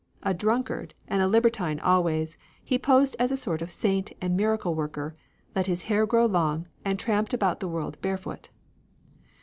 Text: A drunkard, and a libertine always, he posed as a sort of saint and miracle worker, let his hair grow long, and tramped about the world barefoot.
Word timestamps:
A 0.23 0.33
drunkard, 0.33 0.95
and 1.07 1.21
a 1.21 1.27
libertine 1.27 1.79
always, 1.79 2.35
he 2.63 2.79
posed 2.79 3.15
as 3.19 3.31
a 3.31 3.37
sort 3.37 3.61
of 3.61 3.69
saint 3.69 4.13
and 4.19 4.35
miracle 4.35 4.73
worker, 4.73 5.15
let 5.55 5.67
his 5.67 5.83
hair 5.83 6.07
grow 6.07 6.25
long, 6.25 6.65
and 6.83 6.97
tramped 6.97 7.35
about 7.35 7.59
the 7.59 7.67
world 7.67 8.01
barefoot. 8.01 8.49